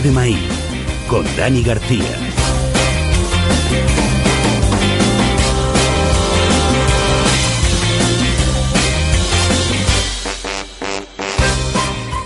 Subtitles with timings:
[0.00, 0.38] De Maíz
[1.06, 2.02] con Dani García.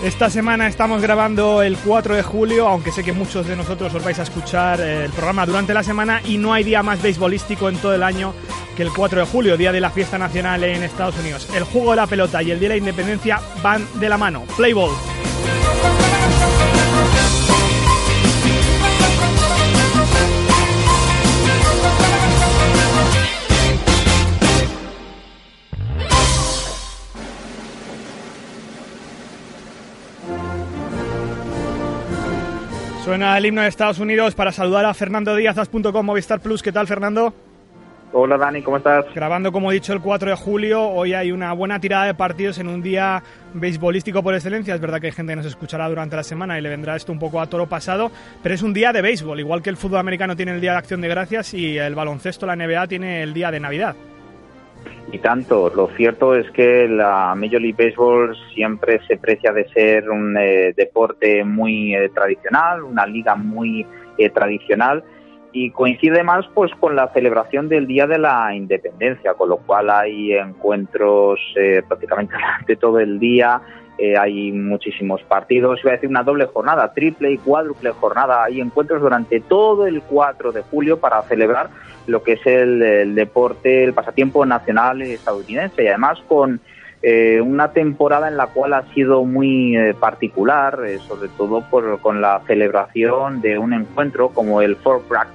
[0.05, 4.05] Esta semana estamos grabando el 4 de julio, aunque sé que muchos de nosotros os
[4.05, 7.79] vais a escuchar el programa durante la semana y no hay día más beisbolístico en
[7.79, 8.33] todo el año
[8.77, 11.49] que el 4 de julio, día de la fiesta nacional en Estados Unidos.
[11.53, 14.45] El juego de la pelota y el día de la independencia van de la mano.
[14.57, 15.16] Play ball.
[33.07, 36.61] Suena el himno de Estados Unidos para saludar a Fernando Díaz, as.com, Movistar Plus.
[36.61, 37.33] ¿Qué tal, Fernando?
[38.13, 39.05] Hola Dani, ¿cómo estás?
[39.15, 40.83] Grabando, como he dicho, el 4 de julio.
[40.89, 43.23] Hoy hay una buena tirada de partidos en un día
[43.55, 44.75] beisbolístico por excelencia.
[44.75, 47.13] Es verdad que hay gente que nos escuchará durante la semana y le vendrá esto
[47.13, 48.11] un poco a toro pasado,
[48.43, 50.79] pero es un día de béisbol, igual que el fútbol americano tiene el Día de
[50.79, 53.95] Acción de Gracias y el baloncesto, la NBA, tiene el Día de Navidad.
[55.13, 60.11] Y tanto, lo cierto es que la Major League Baseball siempre se precia de ser
[60.11, 63.87] un eh, deporte muy eh, tradicional, una liga muy
[64.19, 65.05] eh, tradicional
[65.53, 69.91] y coincide más pues con la celebración del Día de la Independencia, con lo cual
[69.91, 71.41] hay encuentros
[71.89, 73.63] prácticamente durante todo el día,
[74.19, 79.01] hay muchísimos partidos, iba a decir una doble jornada, triple y cuádruple jornada, hay encuentros
[79.01, 81.71] durante todo el 4 de julio para celebrar
[82.07, 85.85] lo que es el, deporte, el pasatiempo nacional estadounidense.
[85.85, 86.61] Y además con
[87.03, 92.01] eh, una temporada en la cual ha sido muy eh, particular, eh, sobre todo por,
[92.01, 95.29] con la celebración de un encuentro como el Fort Bragg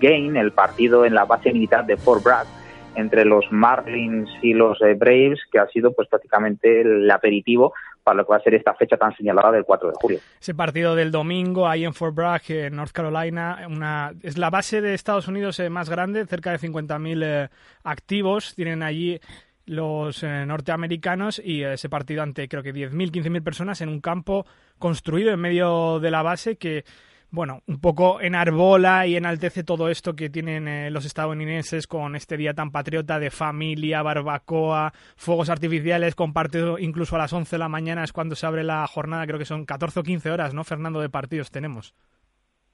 [0.00, 2.46] Game, el partido en la base militar de Fort Bragg
[2.94, 7.72] entre los Marlins y los Braves, que ha sido pues prácticamente el aperitivo
[8.02, 10.18] para lo que va a ser esta fecha tan señalada del 4 de julio.
[10.40, 14.80] Ese partido del domingo ahí en Fort Bragg, en North Carolina, una, es la base
[14.80, 17.48] de Estados Unidos eh, más grande, cerca de 50.000 eh,
[17.84, 19.20] activos tienen allí
[19.64, 24.44] los eh, norteamericanos y ese partido ante creo que 10.000, 15.000 personas en un campo
[24.78, 26.84] construido en medio de la base que
[27.32, 32.36] bueno, un poco enarbola y enaltece todo esto que tienen eh, los estadounidenses con este
[32.36, 37.70] día tan patriota de familia, barbacoa, fuegos artificiales, compartido incluso a las 11 de la
[37.70, 40.62] mañana es cuando se abre la jornada, creo que son 14 o 15 horas, ¿no,
[40.62, 41.94] Fernando, de partidos tenemos?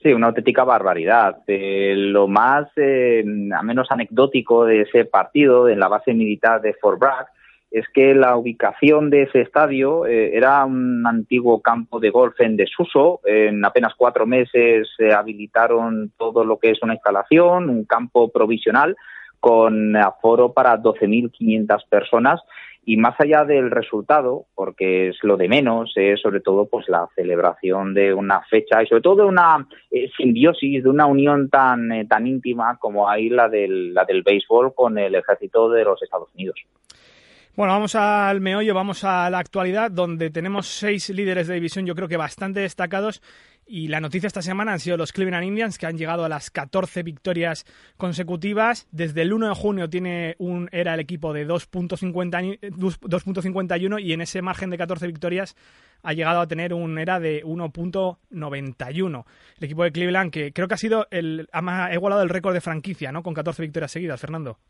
[0.02, 1.38] Sí, una auténtica barbaridad.
[1.46, 3.24] Eh, lo más, eh,
[3.56, 7.26] a menos anecdótico de ese partido en la base militar de Fort Bragg
[7.70, 12.56] es que la ubicación de ese estadio eh, era un antiguo campo de golf en
[12.56, 13.20] desuso.
[13.24, 18.96] En apenas cuatro meses se habilitaron todo lo que es una instalación, un campo provisional
[19.40, 22.40] con aforo para 12.500 personas.
[22.84, 27.06] Y más allá del resultado, porque es lo de menos, es sobre todo pues la
[27.14, 31.92] celebración de una fecha y sobre todo de una eh, simbiosis, de una unión tan,
[31.92, 36.02] eh, tan íntima como hay la del, la del béisbol con el ejército de los
[36.02, 36.56] Estados Unidos.
[37.58, 41.96] Bueno, vamos al meollo, vamos a la actualidad, donde tenemos seis líderes de división, yo
[41.96, 43.20] creo que bastante destacados.
[43.66, 46.52] Y la noticia esta semana han sido los Cleveland Indians, que han llegado a las
[46.52, 47.66] 14 victorias
[47.96, 48.86] consecutivas.
[48.92, 54.40] Desde el 1 de junio tiene un, era el equipo de 2.51 y en ese
[54.40, 55.56] margen de 14 victorias
[56.04, 59.24] ha llegado a tener un era de 1.91.
[59.56, 62.60] El equipo de Cleveland, que creo que ha sido el, ha igualado el récord de
[62.60, 63.24] franquicia, ¿no?
[63.24, 64.60] Con 14 victorias seguidas, Fernando.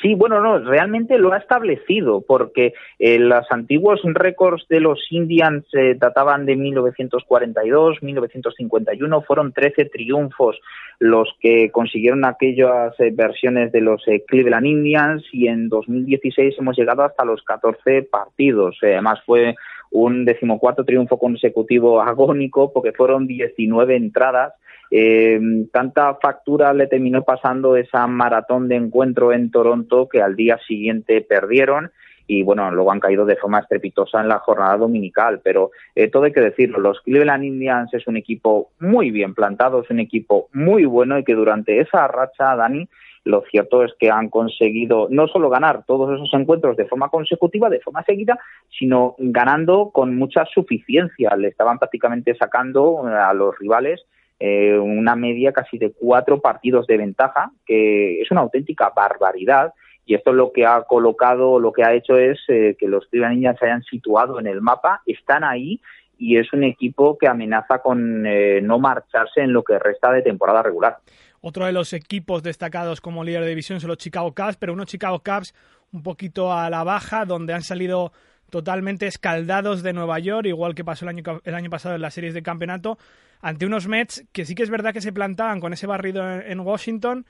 [0.00, 5.64] Sí, bueno, no, realmente lo ha establecido porque eh, los antiguos récords de los Indians
[5.72, 10.60] eh, databan de 1942, 1951, fueron 13 triunfos
[11.00, 17.02] los que consiguieron aquellas eh, versiones de los Cleveland Indians y en 2016 hemos llegado
[17.02, 18.78] hasta los 14 partidos.
[18.82, 19.56] además fue
[19.90, 24.54] un decimocuarto triunfo consecutivo agónico porque fueron 19 entradas
[24.90, 25.40] eh,
[25.72, 31.20] tanta factura le terminó pasando esa maratón de encuentro en Toronto que al día siguiente
[31.20, 31.90] perdieron
[32.30, 36.24] y bueno, luego han caído de forma estrepitosa en la jornada dominical, pero eh, todo
[36.24, 40.48] hay que decirlo, los Cleveland Indians es un equipo muy bien plantado, es un equipo
[40.52, 42.86] muy bueno y que durante esa racha, Dani,
[43.24, 47.70] lo cierto es que han conseguido no solo ganar todos esos encuentros de forma consecutiva,
[47.70, 48.38] de forma seguida,
[48.78, 51.34] sino ganando con mucha suficiencia.
[51.36, 54.04] Le estaban prácticamente sacando a los rivales
[54.40, 59.74] eh, una media casi de cuatro partidos de ventaja, que es una auténtica barbaridad.
[60.06, 63.58] Y esto lo que ha colocado, lo que ha hecho es eh, que los Cleveland
[63.58, 65.80] se hayan situado en el mapa, están ahí
[66.18, 70.22] y es un equipo que amenaza con eh, no marcharse en lo que resta de
[70.22, 70.98] temporada regular.
[71.40, 74.86] Otro de los equipos destacados como líder de división son los Chicago Cubs, pero unos
[74.86, 75.54] Chicago Cubs
[75.92, 78.12] un poquito a la baja, donde han salido
[78.50, 82.14] totalmente escaldados de Nueva York, igual que pasó el año, el año pasado en las
[82.14, 82.98] series de campeonato,
[83.40, 86.60] ante unos Mets que sí que es verdad que se plantaban con ese barrido en
[86.60, 87.26] Washington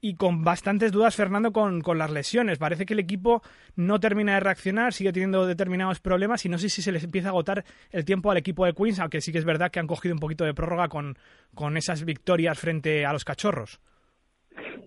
[0.00, 2.58] y con bastantes dudas Fernando con, con, las lesiones.
[2.58, 3.42] Parece que el equipo
[3.76, 7.28] no termina de reaccionar, sigue teniendo determinados problemas y no sé si se les empieza
[7.28, 9.86] a agotar el tiempo al equipo de Queens, aunque sí que es verdad que han
[9.86, 11.18] cogido un poquito de prórroga con,
[11.54, 13.80] con esas victorias frente a los cachorros.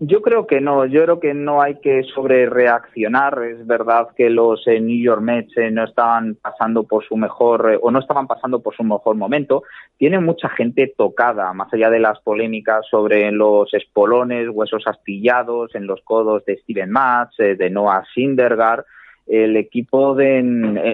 [0.00, 3.42] Yo creo que no, yo creo que no hay que sobre reaccionar.
[3.44, 7.72] Es verdad que los eh, New York Mets eh, no estaban pasando por su mejor
[7.72, 9.62] eh, o no estaban pasando por su mejor momento.
[9.96, 15.86] Tienen mucha gente tocada, más allá de las polémicas sobre los espolones, huesos astillados en
[15.86, 18.84] los codos de Steven Matz, de Noah Syndergaard
[19.26, 20.42] el equipo de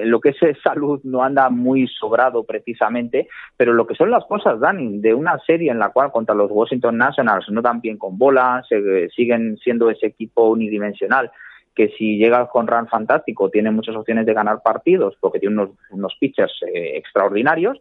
[0.05, 4.61] lo que es salud no anda muy sobrado precisamente, pero lo que son las cosas,
[4.61, 8.17] Dani, de una serie en la cual contra los Washington Nationals no dan bien con
[8.19, 8.63] bola,
[9.15, 11.31] siguen siendo ese equipo unidimensional
[11.75, 15.71] que si llega con run fantástico tiene muchas opciones de ganar partidos porque tiene unos,
[15.91, 17.81] unos pitchers eh, extraordinarios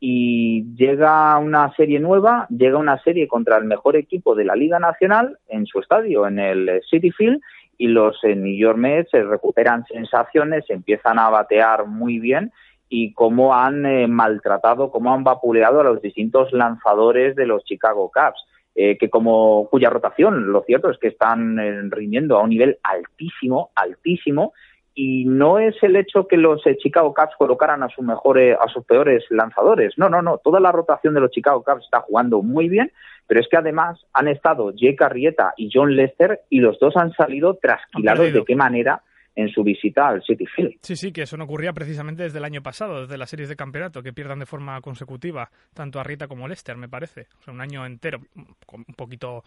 [0.00, 4.78] y llega una serie nueva, llega una serie contra el mejor equipo de la Liga
[4.78, 7.40] Nacional en su estadio, en el City Field,
[7.78, 12.52] y los eh, New York Mets recuperan sensaciones, empiezan a batear muy bien
[12.88, 18.10] y cómo han eh, maltratado, cómo han vapuleado a los distintos lanzadores de los Chicago
[18.12, 18.44] Cubs.
[18.78, 23.70] Eh, que como cuya rotación, lo cierto es que están rindiendo a un nivel altísimo,
[23.74, 24.52] altísimo,
[24.96, 28.84] y no es el hecho que los Chicago Cubs colocaran a sus mejores, a sus
[28.84, 29.94] peores lanzadores.
[29.96, 30.38] No, no, no.
[30.38, 32.90] Toda la rotación de los Chicago Cubs está jugando muy bien
[33.26, 37.12] pero es que además han estado Jake Arrieta y John Lester y los dos han
[37.12, 39.02] salido trasquilados de qué manera
[39.34, 40.78] en su visita al City Field.
[40.80, 43.56] Sí, sí, que eso no ocurría precisamente desde el año pasado, desde las series de
[43.56, 47.26] campeonato, que pierdan de forma consecutiva tanto Arrieta como Lester, me parece.
[47.40, 49.44] O sea, un año entero, un poquito,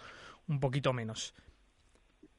[0.47, 1.33] un poquito menos.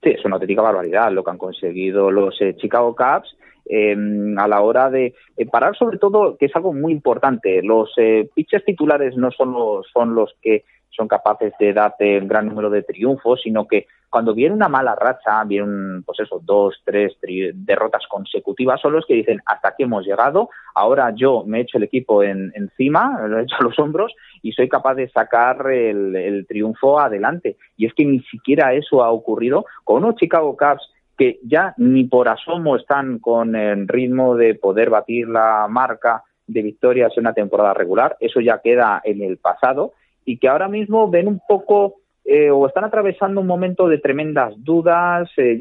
[0.03, 3.37] Sí, es una auténtica barbaridad lo que han conseguido los eh, Chicago Cubs
[3.67, 5.15] em, a la hora de
[5.51, 7.63] parar, sobre todo, que es algo muy importante.
[7.63, 12.29] Los eh, pitchers titulares no son los, son los que son capaces de darte un
[12.29, 16.83] gran número de triunfos, sino que cuando viene una mala racha, vienen, pues eso, dos,
[16.85, 17.17] tres
[17.55, 21.85] derrotas consecutivas, son los que dicen, hasta aquí hemos llegado, ahora yo me echo el
[21.85, 26.17] equipo en, encima, lo he hecho a los hombros y soy capaz de sacar el,
[26.17, 27.57] el triunfo adelante.
[27.77, 32.05] Y es que ni siquiera eso ha ocurrido con unos Chicago Cubs que ya ni
[32.05, 37.35] por asomo están con el ritmo de poder batir la marca de victorias en una
[37.35, 39.93] temporada regular, eso ya queda en el pasado
[40.31, 44.55] y que ahora mismo ven un poco eh, o están atravesando un momento de tremendas
[44.59, 45.29] dudas.
[45.37, 45.59] Eh,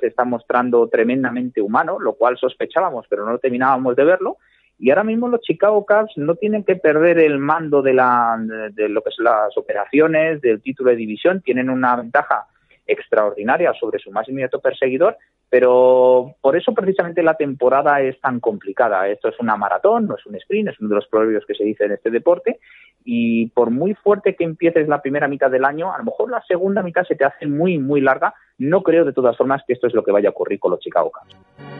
[0.00, 4.38] se está mostrando tremendamente humano, lo cual sospechábamos, pero no terminábamos de verlo.
[4.78, 8.38] Y ahora mismo los Chicago Cubs no tienen que perder el mando de, la,
[8.72, 12.46] de lo que son las operaciones, del título de división, tienen una ventaja
[12.88, 15.16] extraordinaria sobre su más inmediato perseguidor,
[15.48, 19.06] pero por eso precisamente la temporada es tan complicada.
[19.08, 21.64] Esto es una maratón, no es un sprint, es uno de los proverbios que se
[21.64, 22.58] dice en este deporte,
[23.04, 26.42] y por muy fuerte que empieces la primera mitad del año, a lo mejor la
[26.42, 28.34] segunda mitad se te hace muy, muy larga.
[28.58, 30.80] No creo de todas formas que esto es lo que vaya a ocurrir con los
[30.80, 31.77] Chicago Cubs.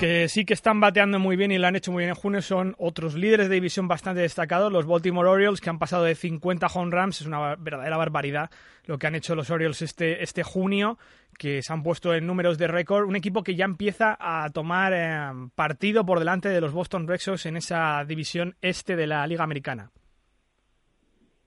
[0.00, 2.40] Que sí que están bateando muy bien y lo han hecho muy bien en junio
[2.40, 6.68] son otros líderes de división bastante destacados, los Baltimore Orioles, que han pasado de 50
[6.68, 8.50] home runs, es una verdadera barbaridad
[8.86, 10.96] lo que han hecho los Orioles este, este junio,
[11.36, 14.94] que se han puesto en números de récord, un equipo que ya empieza a tomar
[14.96, 19.26] eh, partido por delante de los Boston Red Sox en esa división este de la
[19.26, 19.90] Liga Americana.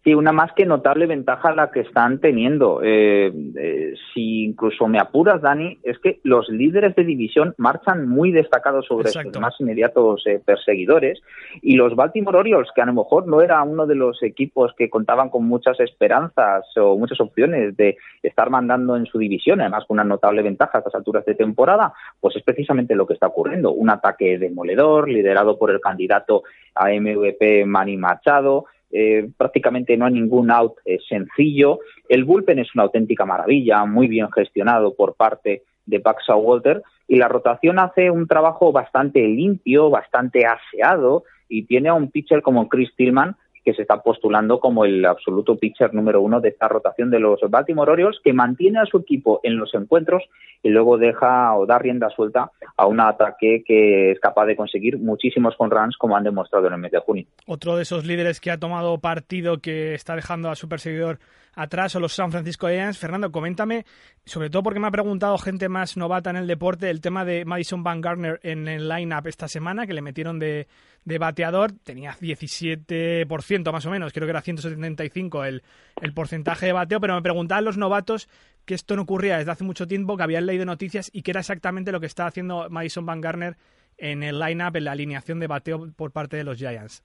[0.04, 2.82] Sí, una más que notable ventaja la que están teniendo.
[2.84, 8.34] Eh, eh, si incluso me apuras, Dani, es que los líderes de división marchan muy
[8.34, 11.22] destacados sobre sus más inmediatos eh, perseguidores
[11.62, 14.90] y los Baltimore Orioles, que a lo mejor no era uno de los equipos que
[14.90, 19.96] contaban con muchas esperanzas o muchas opciones de estar mandando en su división, además con
[19.96, 23.72] una notable ventaja a estas alturas de temporada, pues es precisamente lo que está ocurriendo.
[23.72, 26.44] Un ataque demoledor liderado por el candidato
[26.76, 31.80] a MVP Manny Machado, eh, prácticamente no hay ningún out eh, sencillo.
[32.08, 37.18] El bullpen es una auténtica maravilla, muy bien gestionado por parte de Paxa Walter y
[37.18, 42.70] la rotación hace un trabajo bastante limpio, bastante aseado y tiene a un pitcher como
[42.70, 47.10] Chris Tillman que se está postulando como el absoluto pitcher número uno de esta rotación
[47.10, 50.24] de los Baltimore Orioles, que mantiene a su equipo en los encuentros
[50.62, 54.98] y luego deja o da rienda suelta a un ataque que es capaz de conseguir
[54.98, 57.26] muchísimos con runs, como han demostrado en el mes de junio.
[57.46, 61.20] Otro de esos líderes que ha tomado partido, que está dejando a su perseguidor
[61.56, 62.98] atrás son los San Francisco Giants.
[62.98, 63.86] Fernando, coméntame,
[64.26, 67.46] sobre todo porque me ha preguntado gente más novata en el deporte, el tema de
[67.46, 70.68] Madison Van Garner en el line-up esta semana, que le metieron de,
[71.06, 75.64] de bateador, tenía 17% más o menos, creo que era 175 el,
[76.02, 78.30] el porcentaje de bateo, pero me preguntaban los novatos
[78.66, 81.42] que esto no ocurría desde hace mucho tiempo, que habían leído noticias y que era
[81.42, 83.58] exactamente lo que está haciendo Madison Van Garner
[83.98, 87.04] en el line-up, en la alineación de bateo por parte de los Giants.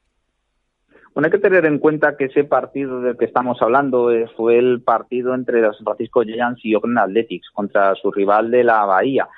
[1.15, 4.59] Bueno, hay que tener en cuenta que ese partido del que estamos hablando eh, fue
[4.59, 8.85] el partido entre los San Francisco Giants y Oakland Athletics contra su rival de la
[8.85, 9.29] Bahía.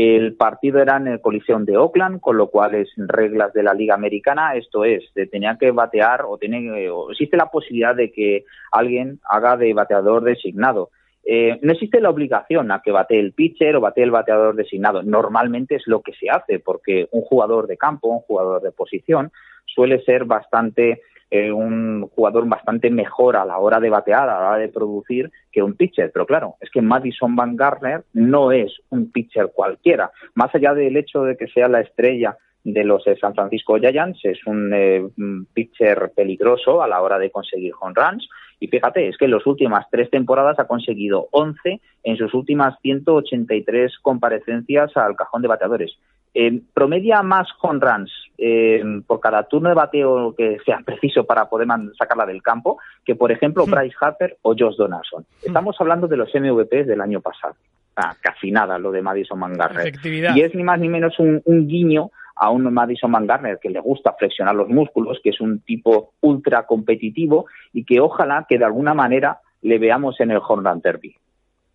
[0.00, 3.74] El partido era en el colisión de Oakland, con lo cual es reglas de la
[3.74, 8.44] Liga Americana, esto es, tenía que batear o, tiene, o existe la posibilidad de que
[8.70, 10.90] alguien haga de bateador designado.
[11.24, 15.02] Eh, no existe la obligación a que bate el pitcher o bate el bateador designado.
[15.02, 19.32] Normalmente es lo que se hace, porque un jugador de campo, un jugador de posición,
[19.66, 24.48] suele ser bastante eh, un jugador bastante mejor a la hora de batear, a la
[24.48, 26.10] hora de producir, que un pitcher.
[26.12, 30.10] Pero claro, es que Madison Van Garner no es un pitcher cualquiera.
[30.34, 34.20] Más allá del hecho de que sea la estrella de los eh, San Francisco Giants,
[34.24, 35.06] es un eh,
[35.52, 38.28] pitcher peligroso a la hora de conseguir home runs.
[38.60, 42.74] Y fíjate, es que en las últimas tres temporadas ha conseguido 11 en sus últimas
[42.82, 45.96] 183 comparecencias al cajón de bateadores.
[46.34, 51.48] Eh, promedia más home runs eh, por cada turno de bateo que sea preciso para
[51.48, 51.66] poder
[51.98, 53.66] sacarla del campo que, por ejemplo.
[53.66, 55.24] Bryce Harper o Josh Donaldson.
[55.42, 57.54] Estamos hablando de los MVPs del año pasado.
[57.96, 59.92] Ah, casi nada lo de Madison Mangarner.
[60.04, 64.14] Y es ni más ni menos un, guiño a un Madison Mangarner que le gusta
[64.16, 68.94] flexionar los músculos, que es un tipo ultra competitivo y que ojalá que de alguna
[68.94, 71.16] manera le veamos en el Home Run Derby.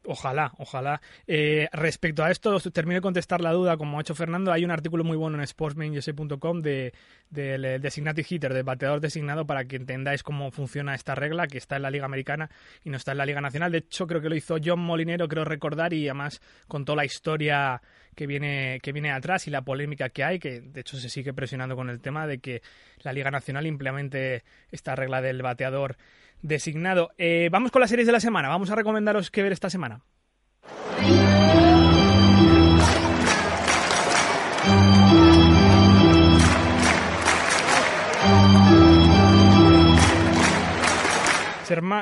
[0.05, 1.01] Ojalá, ojalá.
[1.27, 4.71] Eh, respecto a esto, termino de contestar la duda, como ha hecho Fernando, hay un
[4.71, 6.93] artículo muy bueno en sportsmanjose.com de,
[7.29, 11.77] del designated hitter, del bateador designado, para que entendáis cómo funciona esta regla, que está
[11.77, 12.49] en la Liga Americana
[12.83, 13.71] y no está en la Liga Nacional.
[13.71, 17.81] De hecho, creo que lo hizo John Molinero, creo recordar, y además contó la historia
[18.13, 21.33] que viene, que viene atrás y la polémica que hay, que de hecho se sigue
[21.33, 22.61] presionando con el tema de que
[23.03, 25.95] la Liga Nacional implemente esta regla del bateador
[26.43, 27.09] designado.
[27.17, 28.49] Eh, vamos con las series de la semana.
[28.49, 30.03] Vamos a recomendaros qué ver esta semana.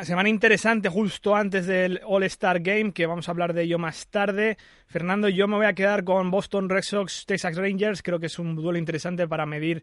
[0.04, 4.58] Semana interesante justo antes del All-Star Game, que vamos a hablar de ello más tarde.
[4.88, 8.04] Fernando, yo me voy a quedar con Boston Red Sox, Texas Rangers.
[8.04, 9.82] Creo que es un duelo interesante para medir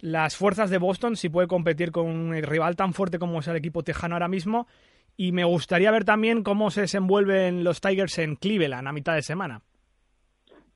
[0.00, 3.56] las fuerzas de Boston, si puede competir con un rival tan fuerte como es el
[3.56, 4.66] equipo tejano ahora mismo.
[5.16, 9.22] Y me gustaría ver también cómo se desenvuelven los Tigers en Cleveland a mitad de
[9.22, 9.62] semana.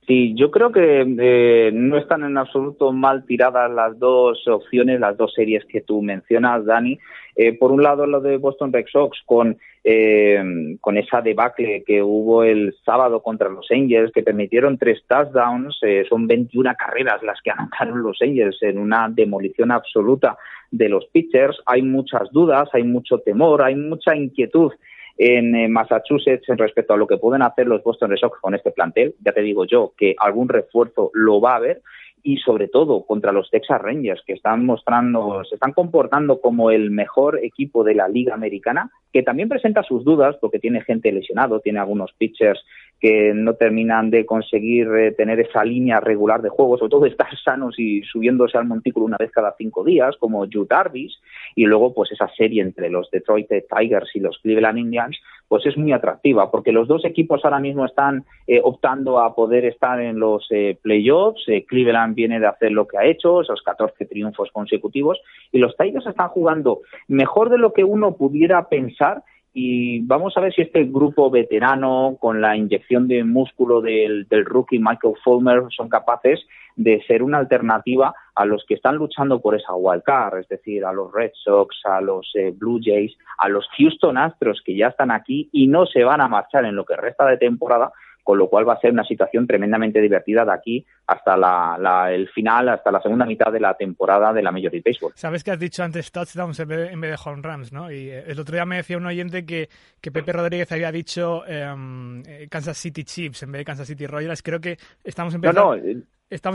[0.07, 5.17] Sí, yo creo que eh, no están en absoluto mal tiradas las dos opciones, las
[5.17, 6.99] dos series que tú mencionas, Dani.
[7.35, 12.03] Eh, por un lado, lo de Boston Red Sox con, eh, con esa debacle que
[12.03, 17.51] hubo el sábado contra los Angels, que permitieron tres touchdowns, son 21 carreras las que
[17.51, 20.37] anotaron los Angels en una demolición absoluta
[20.71, 21.61] de los pitchers.
[21.67, 24.73] Hay muchas dudas, hay mucho temor, hay mucha inquietud
[25.19, 28.71] en eh, Massachusetts respecto a lo que pueden hacer los Boston Red Sox con este
[28.71, 29.15] plantel.
[29.25, 31.83] Ya te digo yo que algún refuerzo lo va a haber
[32.23, 36.91] y sobre todo contra los Texas Rangers que están mostrando, se están comportando como el
[36.91, 41.61] mejor equipo de la liga americana, que también presenta sus dudas porque tiene gente lesionado,
[41.61, 42.61] tiene algunos pitchers
[43.03, 47.37] que no terminan de conseguir eh, tener esa línea regular de juego, sobre todo estar
[47.37, 51.21] sanos y subiéndose al montículo una vez cada cinco días, como Jude Darvis,
[51.57, 55.19] y luego pues esa serie entre los Detroit Tigers y los Cleveland Indians,
[55.49, 59.65] pues es muy atractiva, porque los dos equipos ahora mismo están eh, optando a poder
[59.65, 64.07] estar en los eh, playoffs, Cleveland viene de hacer lo que ha hecho, esos 14
[64.07, 70.01] triunfos consecutivos, y los Tigers están jugando mejor de lo que uno pudiera pensar, y
[70.07, 75.15] vamos a ver si este grupo veterano con la inyección de músculo del, rookie Michael
[75.23, 76.41] Fulmer son capaces
[76.75, 80.87] de ser una alternativa a los que están luchando por esa wild card, es decir,
[80.87, 84.89] a los Red Sox, a los eh, Blue Jays, a los Houston Astros que ya
[84.89, 87.93] están aquí y no se van a marchar en lo que resta de temporada
[88.23, 92.29] con lo cual va a ser una situación tremendamente divertida de aquí hasta la, el
[92.29, 95.13] final, hasta la segunda mitad de la temporada de la Major League Baseball.
[95.15, 97.91] Sabes que has dicho antes touchdowns en vez de, home runs, ¿no?
[97.91, 99.69] Y eh, el otro día me decía un oyente que,
[100.01, 104.07] que Pepe Rodríguez había dicho em, eh, Kansas City Chiefs en vez de Kansas City
[104.07, 104.43] Royals.
[104.43, 105.77] Creo que estamos empezando...
[105.77, 106.03] No, no,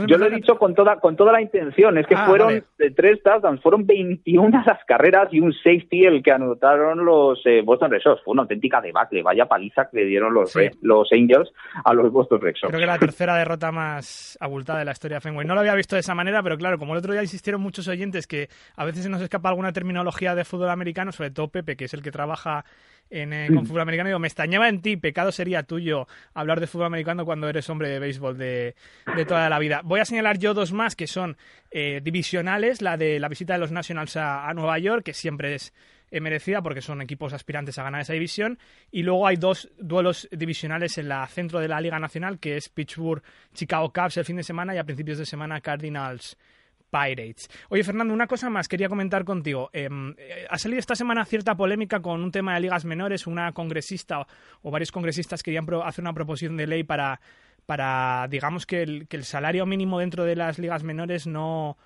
[0.06, 2.90] Yo lo he dicho con toda, con toda la intención, es que ah, fueron de
[2.90, 7.90] tres touchdowns, fueron 21 las carreras y un safety el que anotaron los eh, Boston
[7.90, 8.22] Red Sox.
[8.24, 11.52] Fue una auténtica debacle, vaya paliza que le dieron los, los Angels
[11.84, 12.70] a los Boston Red Sox.
[12.70, 15.46] Creo que la tercera derrota más abultada de la historia de Fenway.
[15.46, 17.86] No lo había visto de esa manera, pero claro, como el otro día insistieron muchos
[17.88, 21.76] oyentes que a veces se nos escapa alguna terminología de fútbol americano, sobre todo Pepe,
[21.76, 22.64] que es el que trabaja
[23.10, 24.08] en, eh, con fútbol americano.
[24.08, 27.88] Digo, me extrañaba en ti, pecado sería tuyo hablar de fútbol americano cuando eres hombre
[27.88, 28.74] de béisbol de,
[29.26, 29.80] toda la vida.
[29.84, 31.36] Voy a señalar yo dos más que son
[31.70, 35.72] eh, divisionales, la de la visita de los Nationals a, Nueva York, que siempre es
[36.10, 38.58] eh, merecida porque son equipos aspirantes a ganar esa división.
[38.90, 42.68] Y luego hay dos duelos divisionales en la centro de la Liga Nacional, que es
[42.68, 43.22] Pittsburgh,
[43.54, 46.36] Chicago Cubs el fin de semana y a principios de semana Cardinals
[46.90, 47.48] Pirates.
[47.68, 49.70] Oye, Fernando, una cosa más quería comentar contigo.
[49.72, 53.26] Em, eh, ha salido esta semana cierta polémica con un tema de ligas menores.
[53.26, 54.26] Una congresista
[54.62, 57.20] o varios congresistas querían hacer una proposición de ley para,
[57.66, 61.76] para digamos, que el, que el salario mínimo dentro de las ligas menores no,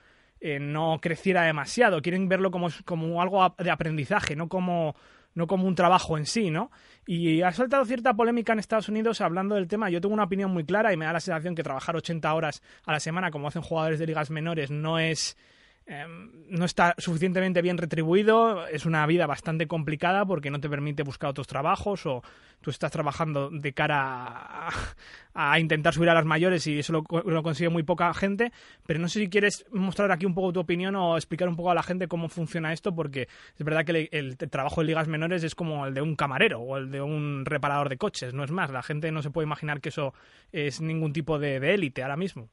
[0.40, 2.02] eh, no creciera demasiado.
[2.02, 4.94] Quieren verlo como, como algo de aprendizaje, no como
[5.34, 6.70] no como un trabajo en sí, ¿no?
[7.06, 9.90] Y ha saltado cierta polémica en Estados Unidos hablando del tema.
[9.90, 12.62] Yo tengo una opinión muy clara y me da la sensación que trabajar 80 horas
[12.84, 15.36] a la semana, como hacen jugadores de ligas menores, no es
[15.84, 21.02] Em, no está suficientemente bien retribuido, es una vida bastante complicada porque no te permite
[21.02, 22.22] buscar otros trabajos o
[22.60, 24.68] tú estás trabajando de cara
[25.34, 27.02] a, intentar subir a las mayores y eso lo,
[27.42, 28.52] consigue muy poca gente,
[28.86, 31.72] pero no sé si quieres mostrar aquí un poco tu opinión o explicar un poco
[31.72, 33.22] a la gente cómo funciona esto porque
[33.58, 36.60] es verdad que el, el trabajo en ligas menores es como el de un camarero
[36.60, 39.46] o el de un reparador de coches, no es más, la gente no se puede
[39.46, 40.14] imaginar que eso
[40.52, 42.48] es ningún tipo de élite ahora mismo.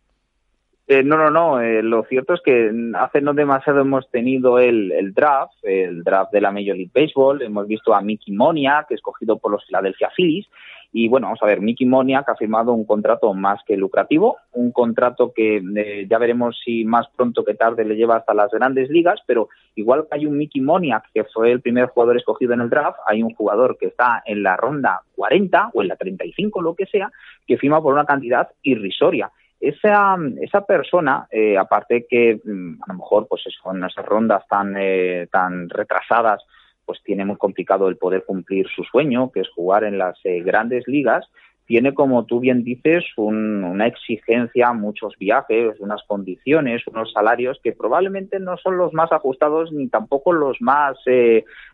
[0.92, 1.62] Eh, no, no, no.
[1.62, 6.32] Eh, lo cierto es que hace no demasiado hemos tenido el, el, draft, el draft
[6.32, 7.44] de la Major League Baseball.
[7.44, 10.48] Hemos visto a Mickey Monia, que es escogido por los Philadelphia Phillies.
[10.92, 14.38] Y bueno, vamos a ver, Mickey Monia, que ha firmado un contrato más que lucrativo,
[14.54, 18.50] un contrato que eh, ya veremos si más pronto que tarde le lleva hasta las
[18.50, 22.56] grandes ligas, pero igual que hay un Mickey Monia, que fue el primer jugador escogido
[22.56, 25.98] en el draft, hay un jugador que está en la ronda 40 o en la
[25.98, 27.12] 35, lo que sea,
[27.46, 33.00] que firma por una cantidad irrisoria esa, esa persona, eh, aparte que mm, a lo
[33.00, 36.44] mejor pues con esas rondas tan, eh, tan retrasadas,
[36.86, 40.42] pues tiene muy complicado el poder cumplir su sueño, que es jugar en las eh,
[40.42, 41.30] grandes ligas,
[41.66, 48.40] tiene, como tú bien dices, una exigencia, muchos viajes, unas condiciones, unos salarios que probablemente
[48.40, 50.98] no son los más ajustados ni tampoco los más,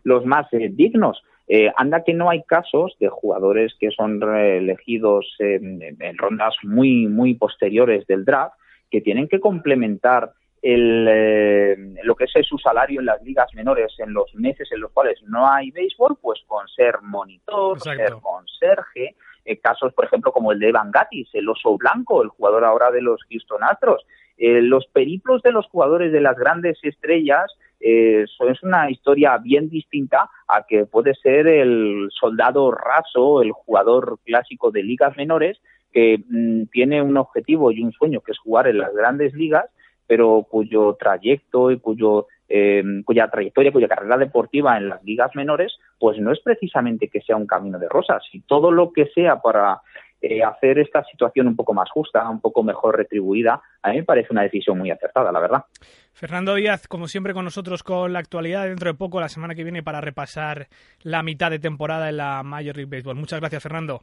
[0.04, 1.22] los más dignos.
[1.48, 7.34] Eh, anda que no hay casos de jugadores que son elegidos en, rondas muy, muy
[7.34, 8.54] posteriores del draft
[8.90, 13.94] que tienen que complementar el, eh, lo que es su salario en las ligas menores
[13.98, 19.14] en los meses en los cuales no hay béisbol, pues con ser monitor, ser conserje,
[19.44, 22.90] eh, casos, por ejemplo, como el de Evan Gattis, el oso blanco, el jugador ahora
[22.90, 24.04] de los Houston Astros.
[24.38, 30.28] los periplos de los jugadores de las grandes estrellas eh, es una historia bien distinta
[30.48, 35.60] a que puede ser el soldado raso, el jugador clásico de ligas menores,
[35.92, 39.66] que mm, tiene un objetivo y un sueño que es jugar en las grandes ligas,
[40.06, 45.78] pero cuyo trayecto y cuyo eh, cuya trayectoria, cuya carrera deportiva en las ligas menores,
[45.98, 48.22] pues no es precisamente que sea un camino de rosas.
[48.32, 49.80] Y todo lo que sea para
[50.20, 54.04] eh, hacer esta situación un poco más justa, un poco mejor retribuida, a mí me
[54.04, 55.64] parece una decisión muy acertada, la verdad.
[56.12, 59.64] Fernando Díaz, como siempre con nosotros con la actualidad dentro de poco, la semana que
[59.64, 60.68] viene, para repasar
[61.02, 63.16] la mitad de temporada en la Major League Baseball.
[63.16, 64.02] Muchas gracias, Fernando.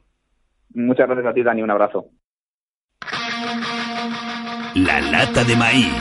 [0.74, 1.62] Muchas gracias a ti, Dani.
[1.62, 2.06] Un abrazo.
[4.76, 5.92] La lata de maíz,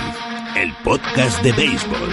[0.55, 2.09] el podcast de béisbol.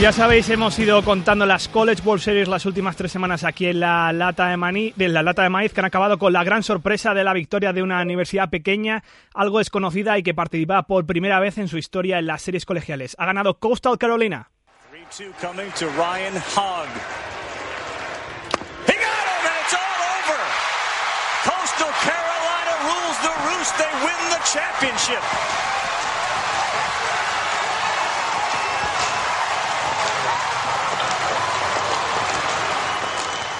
[0.00, 3.80] Ya sabéis, hemos ido contando las College World Series las últimas tres semanas aquí en
[3.80, 7.12] la lata de, maní, la lata de maíz, que han acabado con la gran sorpresa
[7.12, 11.58] de la victoria de una universidad pequeña, algo desconocida y que participa por primera vez
[11.58, 13.14] en su historia en las series colegiales.
[13.18, 14.48] Ha ganado Coastal Carolina.
[21.44, 23.76] Coastal Carolina rules the roost.
[23.76, 25.69] They win the championship.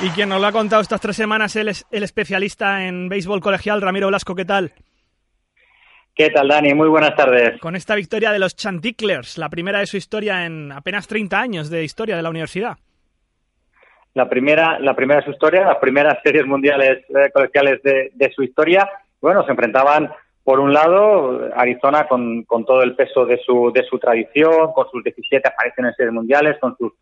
[0.02, 3.82] Y quien nos lo ha contado estas tres semanas es el especialista en béisbol colegial,
[3.82, 4.72] Ramiro Blasco, ¿qué tal?
[6.14, 6.72] ¿Qué tal, Dani?
[6.72, 7.60] Muy buenas tardes.
[7.60, 11.68] Con esta victoria de los Chanticleers, la primera de su historia en apenas 30 años
[11.68, 12.78] de historia de la universidad.
[14.14, 18.42] La primera, la primera de su historia, las primeras series mundiales eh, colegiales de, su
[18.42, 18.88] historia.
[19.20, 20.10] Bueno, se enfrentaban,
[20.42, 24.90] por un lado, Arizona con, con todo el peso de su, de su tradición, con
[24.90, 26.94] sus 17 apariciones en series mundiales, con sus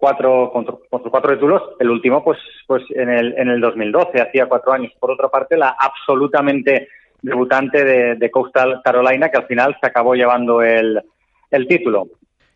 [0.00, 1.62] cuatro, con, con sus cuatro títulos.
[1.78, 4.92] El último, pues, pues en el, en el 2012, hacía cuatro años.
[4.98, 6.88] Por otra parte, la absolutamente
[7.22, 7.84] debutante
[8.16, 11.00] de, Coastal Carolina, que al final se acabó llevando el,
[11.50, 12.08] el título.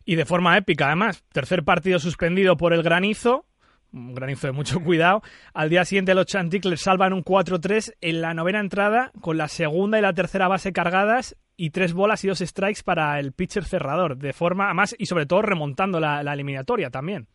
[0.06, 1.22] Y de forma épica, además.
[1.32, 3.44] Tercer partido suspendido por el granizo,
[3.92, 5.22] un granizo de mucho cuidado.
[5.52, 9.98] Al día siguiente los Chanticles salvan un 4-3 en la novena entrada con la segunda
[9.98, 14.16] y la tercera base cargadas y tres bolas y dos strikes para el pitcher cerrador.
[14.16, 17.26] De forma, además, y sobre todo remontando la, eliminatoria también.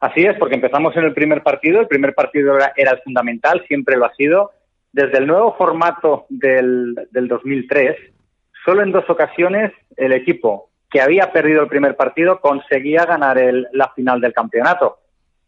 [0.00, 1.80] Así es, porque empezamos en el primer partido.
[1.80, 4.50] El primer partido era, era el fundamental, siempre lo ha sido
[4.92, 7.96] desde el nuevo formato del, del 2003,
[8.64, 13.66] solo en dos ocasiones el equipo que había perdido el primer partido conseguía ganar el,
[13.72, 15.00] la final del campeonato.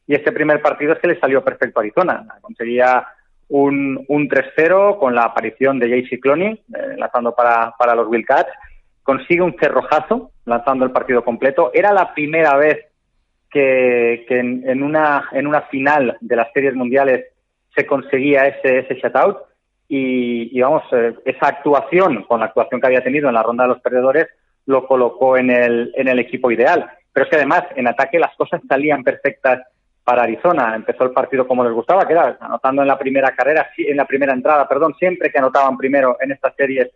[0.07, 2.27] Y este primer partido es que le salió perfecto a Arizona.
[2.42, 3.07] Conseguía
[3.48, 8.50] un, un 3-0 con la aparición de JC Cloney, eh, lanzando para, para los Wildcats.
[9.02, 11.70] Consigue un cerrojazo, lanzando el partido completo.
[11.72, 12.87] Era la primera vez
[13.50, 17.24] que, que en, una, en una final de las series mundiales
[17.74, 19.38] se conseguía ese, ese shutout
[19.88, 23.70] y, vamos, eh, esa actuación, con la actuación que había tenido en la ronda de
[23.70, 24.26] los perdedores,
[24.66, 26.90] lo colocó en el, en el equipo ideal.
[27.11, 29.62] Pero es que además, en ataque las cosas salían perfectas
[30.09, 30.75] para Arizona.
[30.75, 34.07] Empezó el partido como les gustaba, que era anotando en la primera carrera, en la
[34.07, 36.88] primera entrada, perdón, siempre que anotaban primero en estas series,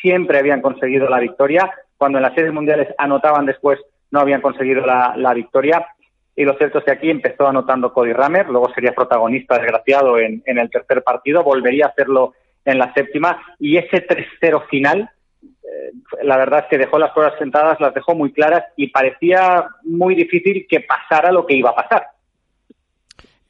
[0.00, 1.70] siempre habían conseguido la victoria.
[1.98, 3.78] Cuando en las series mundiales anotaban después,
[4.10, 5.86] no habían conseguido la, victoria.
[6.34, 10.42] Y lo cierto es que aquí empezó anotando Cody Rammer, luego sería protagonista desgraciado en,
[10.46, 12.32] en el tercer partido, volvería a hacerlo
[12.64, 15.10] en la séptima y ese 3-0 final,
[15.42, 19.68] eh, la verdad es que dejó las cosas sentadas, las dejó muy claras y parecía
[19.82, 22.13] muy difícil que pasara lo que iba a pasar.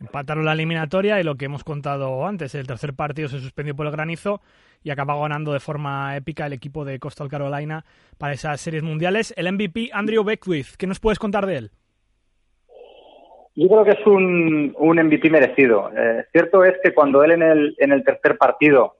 [0.00, 3.86] Empataron la eliminatoria y lo que hemos contado antes, el tercer partido se suspendió por
[3.86, 4.40] el granizo
[4.82, 7.84] y acabó ganando de forma épica el equipo de Coastal Carolina
[8.18, 9.32] para esas series mundiales.
[9.36, 11.70] El MVP Andrew Beckwith, ¿qué nos puedes contar de él?
[13.56, 15.90] Yo creo que es un, un MVP merecido.
[15.96, 18.96] Eh, cierto es que cuando él en el, en el tercer partido,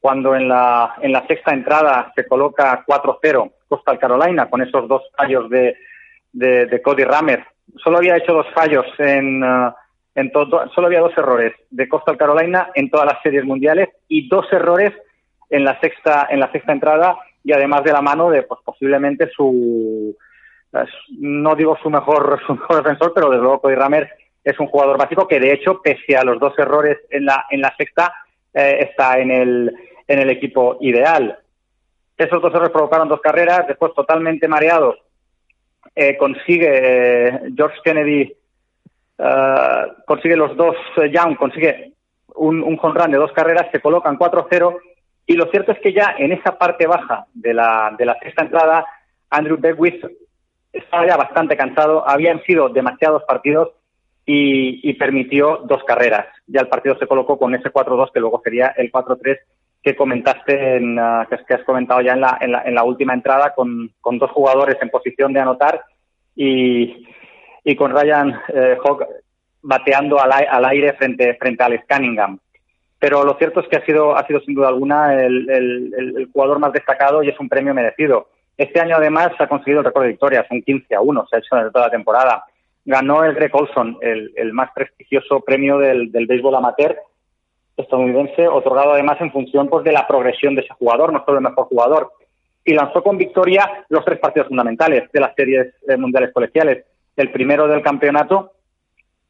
[0.00, 5.02] cuando en la, en la sexta entrada se coloca 4-0 Coastal Carolina con esos dos
[5.16, 5.76] fallos de,
[6.32, 7.44] de, Cody Rammer,
[7.76, 9.72] solo había hecho dos fallos en, uh,
[10.18, 14.28] en todo, solo había dos errores de Coastal Carolina en todas las series mundiales y
[14.28, 14.92] dos errores
[15.48, 19.30] en la sexta, en la sexta entrada y además de la mano de pues posiblemente
[19.30, 20.16] su
[21.18, 24.10] no digo su mejor, su mejor defensor, pero desde luego Cody Rammer
[24.42, 27.60] es un jugador básico que de hecho, pese a los dos errores en la, en
[27.60, 28.12] la sexta,
[28.52, 29.72] eh, está en el,
[30.06, 31.38] en el equipo ideal.
[32.16, 34.96] Esos dos errores provocaron dos carreras, después totalmente mareados,
[35.94, 38.34] eh, consigue eh, George Kennedy,
[40.06, 41.92] consigue los dos, Young consigue
[42.36, 44.76] un, un home run de dos carreras, se colocan 4-0
[45.26, 48.44] y lo cierto es que ya en esa parte baja de la, de la sexta
[48.44, 48.86] entrada,
[49.28, 50.04] Andrew Beckwith
[50.72, 53.70] estaba ya bastante cansado, habían sido demasiados partidos
[54.24, 56.26] y, permitió dos carreras.
[56.46, 59.38] Ya el partido se colocó con ese 4-2 que luego sería el 4-3
[59.82, 63.90] que comentaste, en, uh, que, has comentado ya en la, en la, última entrada con,
[64.00, 65.82] con, dos jugadores en posición de anotar
[66.36, 67.06] y,
[67.64, 68.76] y con Ryan eh,
[69.62, 72.38] bateando al, al, aire frente, frente al Cunningham.
[72.98, 76.58] Pero lo cierto es que ha sido, ha sido sin duda alguna el, el, jugador
[76.58, 78.28] más destacado y es un premio merecido.
[78.56, 81.38] Este año además ha conseguido el récord de victorias, un 15 a 1, se ha
[81.38, 82.44] hecho en toda la temporada.
[82.84, 86.96] Ganó el Greg Olson, el, el más prestigioso premio del, del, béisbol amateur
[87.76, 91.44] estadounidense, otorgado además en función pues, de la progresión de ese jugador, no solo el
[91.44, 92.12] mejor jugador.
[92.64, 96.84] Y lanzó con victoria los tres partidos fundamentales de las series eh, mundiales colegiales.
[97.18, 98.52] El primero del campeonato,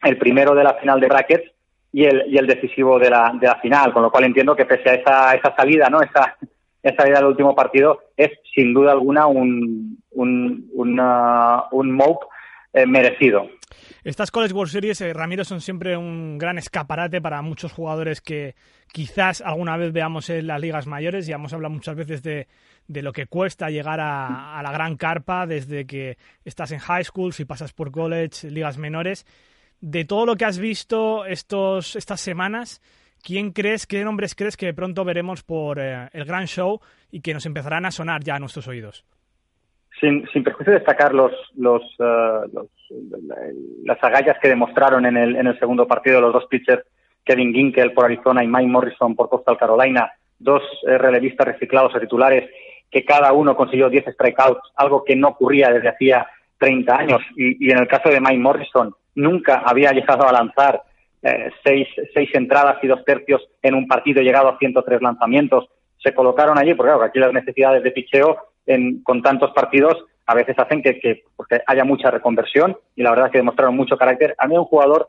[0.03, 1.51] el primero de la final de brackets
[1.93, 4.67] y el, y el decisivo de la, de la final, con lo cual entiendo que
[4.67, 6.01] pese a esa, esa salida, ¿no?
[6.01, 6.37] esa,
[6.83, 12.27] esa idea del último partido es sin duda alguna un, un, un mope
[12.73, 13.49] eh, merecido.
[14.05, 18.55] Estas College World Series, eh, Ramiro, son siempre un gran escaparate para muchos jugadores que
[18.93, 21.27] quizás alguna vez veamos en las ligas mayores.
[21.27, 22.47] Ya hemos hablado muchas veces de,
[22.87, 27.45] lo que cuesta llegar a, la gran carpa desde que estás en high school, si
[27.45, 29.27] pasas por college, ligas menores.
[29.81, 32.81] De todo lo que has visto estos, estas semanas,
[33.23, 36.81] ¿quién crees, qué nombres crees que pronto veremos por eh, el gran show
[37.11, 39.05] y que nos empezarán a sonar ya a nuestros oídos?
[40.01, 42.69] Sin, sin perjuicio de destacar los, los, uh,
[43.85, 46.85] las agallas que demostraron en el, en el segundo partido los dos pitchers,
[47.25, 52.01] Kevin Ginkel por Arizona y Mike Morrison por Coastal Carolina, dos eh, relevistas reciclados a
[52.01, 52.49] titulares
[52.91, 56.27] que cada uno consiguió 10 strikeouts, algo que no ocurría desde hacía
[56.59, 57.21] 30 años.
[57.37, 60.83] Y, en el caso de Mike Morrison, nunca había llegado a lanzar
[61.23, 65.69] eh, seis, seis entradas y dos tercios en un partido, llegado a 103 lanzamientos.
[66.03, 70.59] Se colocaron allí, porque aquí las necesidades de picheo en, con tantos partidos a veces
[70.59, 71.25] hacen que,
[71.67, 74.35] haya mucha reconversión y la verdad es que demostraron mucho carácter.
[74.39, 75.09] A mí un jugador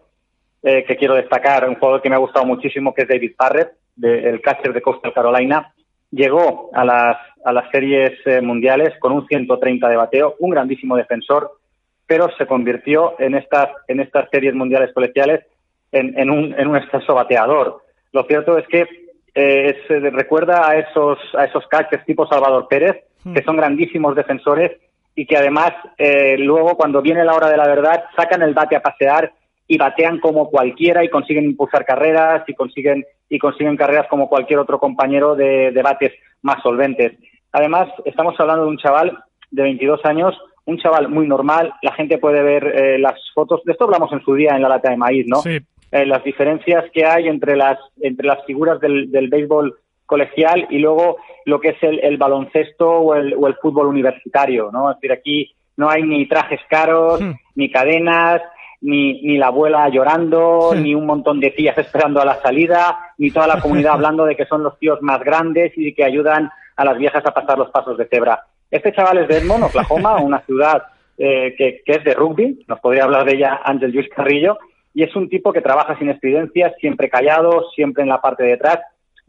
[0.64, 3.74] eh, que quiero destacar, un jugador que me ha gustado muchísimo, que es David Parrett,
[4.02, 5.74] el catcher de Coastal Carolina,
[6.10, 10.96] llegó a las, a las series eh, mundiales con un 130 de bateo, un grandísimo
[10.96, 11.52] defensor,
[12.08, 15.46] pero se convirtió en estas, en estas series mundiales colegiales
[15.92, 17.84] en, en, un, en un exceso bateador.
[18.12, 18.88] Lo cierto es que
[19.36, 23.04] eh, se recuerda a esos, a esos catchers tipo Salvador Pérez.
[23.24, 24.72] Que son grandísimos defensores
[25.16, 28.76] y que además eh, luego cuando viene la hora de la verdad sacan el bate
[28.76, 29.34] a pasear
[29.68, 34.60] y batean como cualquiera y consiguen impulsar carreras y consiguen y consiguen carreras como cualquier
[34.60, 37.14] otro compañero de, bates más solventes.
[37.52, 39.18] Además, estamos hablando de un chaval
[39.52, 41.74] de 22 años, un chaval muy normal.
[41.84, 43.62] La gente puede ver eh, las fotos.
[43.66, 45.38] De esto hablamos en su día en la lata de maíz, ¿no?
[45.42, 45.60] Sí.
[45.92, 49.76] Eh, las diferencias que hay entre las entre las figuras del, del béisbol
[50.10, 54.90] colegial y luego lo que es el, baloncesto o el, o el, fútbol universitario, ¿no?
[54.90, 57.32] Es decir, aquí no hay ni trajes caros, hmm.
[57.56, 58.42] ni cadenas,
[58.82, 63.30] ni, ni la abuela llorando, ni un montón de tías esperando a la salida, ni
[63.30, 66.86] toda la comunidad hablando de que son los tíos más grandes y que ayudan a
[66.86, 68.44] las viejas a pasar los pasos de cebra.
[68.72, 70.84] Este chaval es de Edmond, Oklahoma, una ciudad
[71.20, 74.58] eh, que, que, es de rugby, nos podría hablar de ella Ángel Luis Carrillo,
[74.94, 78.54] y es un tipo que trabaja sin experiencias, siempre callado, siempre en la parte de
[78.54, 78.80] atrás,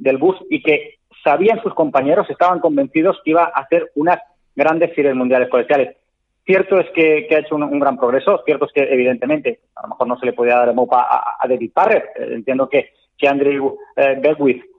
[0.00, 4.18] del bus y que sabían sus compañeros, estaban convencidos que iba a hacer unas
[4.56, 5.96] grandes series mundiales colegiales.
[6.44, 10.06] Cierto es que, ha hecho un, gran progreso, cierto es que evidentemente a lo mejor
[10.08, 11.06] no se le podía dar el mopa
[11.38, 14.20] a, David Parrett, eh, entiendo que, que Andrew eh,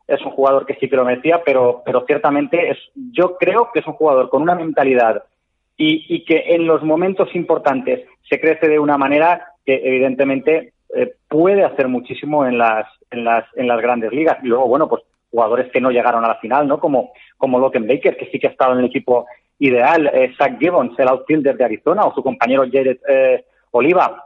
[0.08, 2.78] es un jugador que sí que lo merecía, pero, pero ciertamente es,
[3.14, 5.24] yo creo que es un jugador con una mentalidad
[5.78, 11.64] y, que en los momentos importantes se crece de una manera que evidentemente eh, puede
[11.64, 14.38] hacer muchísimo en las, en las, en las grandes ligas.
[14.44, 16.80] Y luego, bueno, pues jugadores que no llegaron a la final, ¿no?
[16.80, 19.26] Como, como Loken Baker, que sí que ha estado en el equipo
[19.60, 24.26] ideal, eh, Zach Gibbons, el outfielder de Arizona, o su compañero Jared eh, Oliva,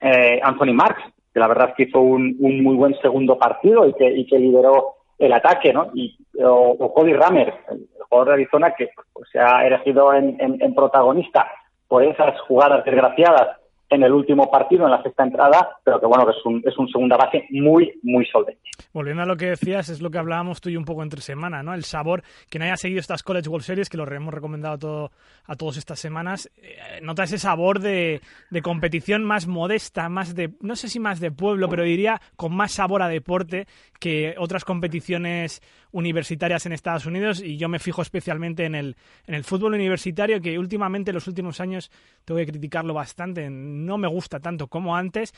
[0.00, 4.08] eh, Anthony Marks, que la verdad que hizo un, muy buen segundo partido y que,
[4.10, 5.90] y que lideró el ataque, ¿no?
[5.94, 11.48] Y, o, Cody Rammer, el jugador de Arizona, que pues, se ha elegido en protagonista
[11.88, 13.58] por esas jugadas desgraciadas
[13.90, 16.76] en el último partido, en la sexta entrada, pero que bueno, que es un, es
[16.76, 18.60] un segunda base muy, muy solvente.
[18.92, 21.62] Volviendo a lo que decías, es lo que hablábamos tú y un poco entre semana,
[21.62, 21.74] ¿no?
[21.74, 25.10] El sabor, quien haya seguido estas College World Series, que lo hemos recomendado a, todo,
[25.46, 28.20] a todos estas semanas, eh, nota ese sabor de,
[28.50, 32.54] de, competición más modesta, más de, no sé si más de pueblo, pero diría con
[32.54, 33.66] más sabor a deporte
[33.98, 38.96] que otras competiciones universitarias en Estados Unidos y yo me fijo especialmente en el,
[39.26, 41.90] en el fútbol universitario que últimamente en los últimos años
[42.24, 45.32] tengo que criticarlo bastante, no me gusta tanto como antes.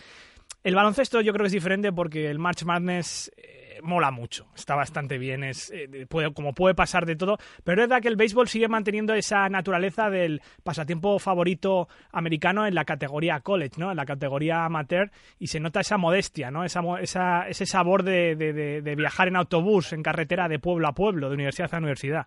[0.62, 4.74] El baloncesto yo creo que es diferente porque el March Madness eh, mola mucho, está
[4.74, 8.16] bastante bien, es eh, puede, como puede pasar de todo, pero es verdad que el
[8.16, 13.90] béisbol sigue manteniendo esa naturaleza del pasatiempo favorito americano en la categoría college, ¿no?
[13.90, 16.62] en la categoría amateur, y se nota esa modestia, ¿no?
[16.64, 21.28] esa, esa ese sabor de, de, viajar en autobús, en carretera de pueblo a pueblo,
[21.28, 22.26] de universidad a universidad.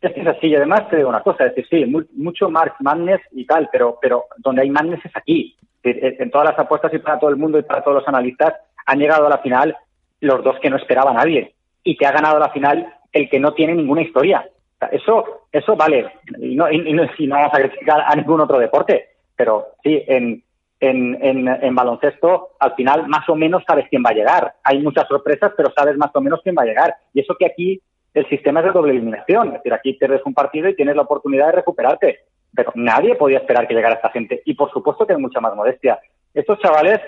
[0.00, 2.76] Es que es así, y además te digo una cosa, es decir, sí, mucho March
[2.80, 5.56] Madness y tal, pero, pero donde hay Madness es aquí.
[5.90, 8.54] En todas las apuestas y para todo el mundo y para todos los analistas
[8.86, 9.76] han llegado a la final
[10.20, 11.54] los dos que no esperaba nadie.
[11.84, 14.48] Y te ha ganado la final el que no tiene ninguna historia.
[14.92, 16.12] eso, eso vale.
[16.38, 19.10] Y no, y, no, vamos a criticar a ningún otro deporte.
[19.36, 20.42] Pero sí, en,
[20.80, 24.54] en, en, en, baloncesto, al final más o menos sabes quién va a llegar.
[24.64, 26.96] Hay muchas sorpresas, pero sabes más o menos quién va a llegar.
[27.14, 27.80] Y eso que aquí
[28.14, 29.48] el sistema es de doble eliminación.
[29.48, 32.20] Es decir, aquí pierdes un partido y tienes la oportunidad de recuperarte.
[32.54, 34.42] Pero nadie podía esperar que llegara esta gente.
[34.44, 36.00] Y por supuesto que hay mucha más modestia.
[36.34, 37.00] Estos chavales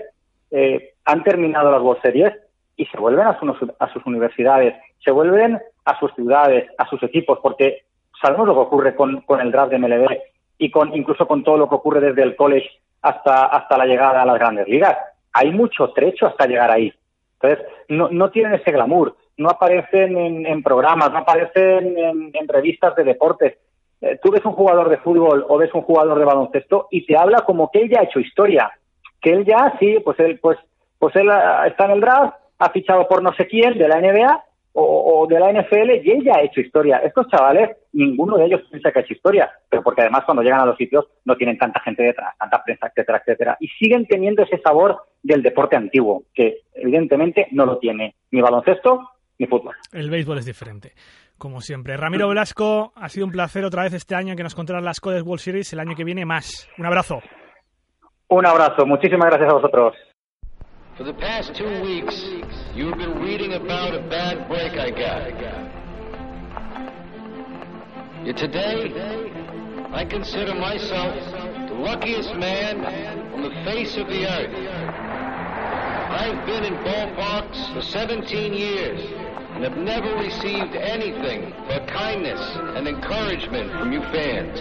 [0.50, 2.32] eh, han terminado las World Series
[2.76, 3.38] y se vuelven a,
[3.78, 4.74] a sus universidades,
[5.04, 7.84] se vuelven a sus ciudades, a sus equipos, porque
[8.20, 10.18] sabemos lo que ocurre con, con el draft de MLB
[10.58, 12.68] y con incluso con todo lo que ocurre desde el college
[13.02, 14.96] hasta, hasta la llegada a las grandes ligas.
[15.32, 16.92] Hay mucho trecho hasta llegar ahí.
[17.40, 22.48] Entonces, no, no tienen ese glamour, no aparecen en, en programas, no aparecen en, en
[22.48, 23.56] revistas de deportes.
[24.00, 27.16] Eh, tú ves un jugador de fútbol o ves un jugador de baloncesto y te
[27.16, 28.70] habla como que él ya ha hecho historia,
[29.20, 30.58] que él ya, sí, pues él, pues,
[30.98, 34.44] pues ah, está en el draft, ha fichado por no sé quién de la NBA
[34.72, 36.98] o, de la NFL y él ya ha hecho historia.
[36.98, 40.60] Estos chavales, ninguno de ellos piensa que ha hecho historia, pero porque además cuando llegan
[40.60, 44.42] a los sitios no tienen tanta gente detrás, tanta prensa, etcétera, etcétera, y siguen teniendo
[44.42, 49.74] ese sabor del deporte antiguo, que evidentemente no lo tiene ni baloncesto ni fútbol.
[49.92, 50.92] El béisbol es diferente,
[51.40, 51.96] como siempre.
[51.96, 55.22] Ramiro Velasco, ha sido un placer otra vez este año que nos contaras las Codes
[55.24, 56.68] World Series, el año que viene más.
[56.78, 57.20] Un abrazo.
[58.28, 59.94] Un abrazo, muchísimas gracias a vosotros.
[60.96, 62.14] For the past two weeks,
[62.76, 65.80] you've been reading about a bad break I got.
[68.24, 68.92] Yet today,
[69.92, 71.14] I consider myself
[71.68, 72.84] the luckiest man
[73.34, 74.54] on the face of the earth.
[76.10, 79.00] I've been in ballparks for 17 years
[79.60, 82.40] and have never received anything but kindness
[82.76, 84.58] and encouragement from you fans.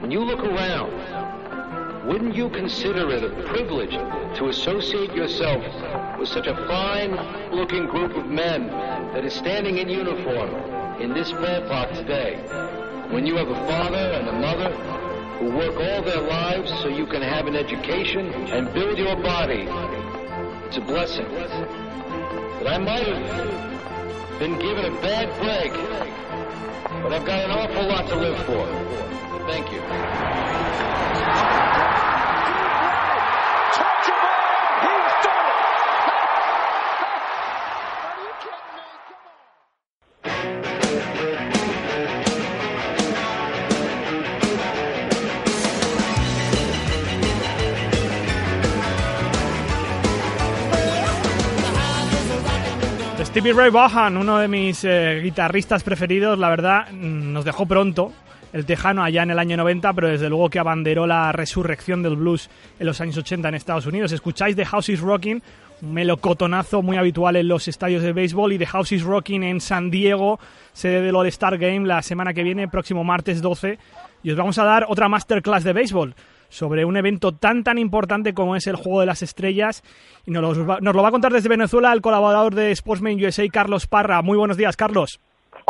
[0.00, 3.90] When you look around, wouldn't you consider it a privilege
[4.38, 5.64] to associate yourself
[6.16, 7.10] with such a fine
[7.50, 8.68] looking group of men
[9.14, 10.54] that is standing in uniform
[11.00, 12.36] in this ballpark today?
[13.10, 14.70] When you have a father and a mother
[15.40, 19.66] who work all their lives so you can have an education and build your body,
[20.68, 21.87] it's a blessing.
[22.58, 25.72] But I might have been given a bad break,
[27.02, 28.66] but I've got an awful lot to live for.
[29.46, 29.80] Thank you.
[53.38, 58.12] Stevie Ray Vaughan, uno de mis eh, guitarristas preferidos, la verdad, mm, nos dejó pronto.
[58.52, 62.16] El tejano allá en el año 90, pero desde luego que abanderó la resurrección del
[62.16, 64.10] blues en los años 80 en Estados Unidos.
[64.10, 65.40] Escucháis The House is Rocking,
[65.82, 69.60] un melocotonazo muy habitual en los estadios de béisbol y The House is Rocking en
[69.60, 70.40] San Diego,
[70.72, 73.78] sede del All-Star Game la semana que viene, próximo martes 12.
[74.24, 76.16] Y os vamos a dar otra masterclass de béisbol
[76.48, 79.82] sobre un evento tan tan importante como es el Juego de las Estrellas
[80.26, 83.22] y nos lo, va, nos lo va a contar desde Venezuela el colaborador de Sportsman
[83.22, 84.22] USA, Carlos Parra.
[84.22, 85.20] Muy buenos días, Carlos.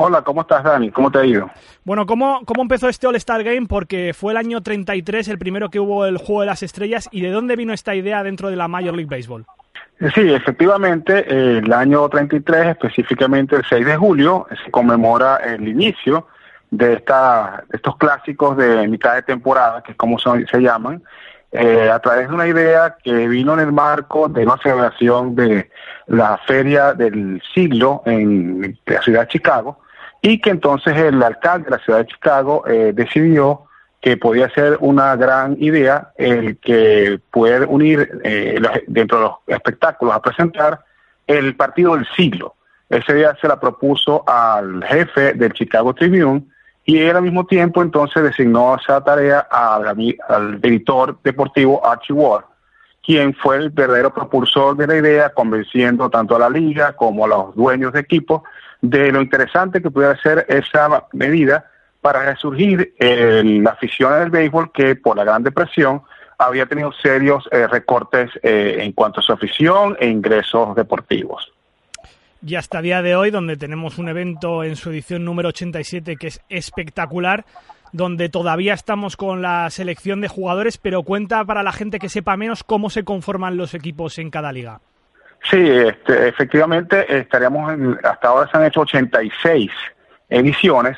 [0.01, 0.91] Hola, ¿cómo estás, Dani?
[0.91, 1.51] ¿Cómo te ha ido?
[1.85, 3.67] Bueno, ¿cómo, ¿cómo empezó este All-Star Game?
[3.67, 7.09] Porque fue el año 33 el primero que hubo el Juego de las Estrellas.
[7.11, 9.45] ¿Y de dónde vino esta idea dentro de la Major League Baseball?
[10.15, 16.29] Sí, efectivamente, eh, el año 33, específicamente el 6 de julio, se conmemora el inicio
[16.71, 21.03] de, esta, estos clásicos de mitad de temporada, que es como se llaman,
[21.51, 25.71] eh, a través de una idea que vino en el marco de una celebración de
[26.07, 29.81] la feria del siglo en la ciudad de Chicago
[30.21, 33.63] y que entonces el alcalde de la ciudad de Chicago eh, decidió
[34.01, 40.15] que podía ser una gran idea el que poder unir eh, dentro de los espectáculos
[40.15, 40.81] a presentar
[41.27, 42.57] el partido del siglo.
[42.91, 46.43] Ese día se la propuso al jefe del Chicago Tribune
[46.89, 52.47] y él al mismo tiempo entonces designó esa tarea al, director deportivo Archie Ward,
[53.05, 57.29] quien fue el verdadero propulsor de la idea, convenciendo tanto a la liga como a
[57.29, 58.41] los dueños de equipos
[58.81, 61.67] de lo interesante que pudiera ser esa medida
[62.01, 66.01] para resurgir la afición del béisbol que por la Gran Depresión
[66.39, 71.53] había tenido serios eh, recortes eh, en cuanto a su afición e ingresos deportivos
[72.47, 76.29] y hasta día de hoy, donde tenemos un evento en su edición número 87 que
[76.29, 77.45] es espectacular,
[77.93, 82.37] donde todavía estamos con la selección de jugadores, pero cuenta para la gente que sepa
[82.37, 84.81] menos cómo se conforman los equipos en cada liga.
[85.51, 87.73] Sí, este, efectivamente, estaríamos
[88.03, 89.71] hasta ahora se han hecho 86
[90.29, 90.97] ediciones.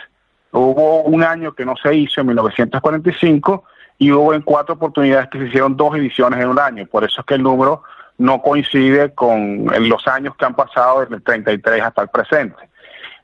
[0.52, 3.64] Hubo un año que no se hizo en 1945
[3.98, 6.86] y hubo en cuatro oportunidades que se hicieron dos ediciones en un año.
[6.86, 7.84] Por eso es que el número
[8.20, 12.68] no coincide con los años que han pasado desde el 33 hasta el presente.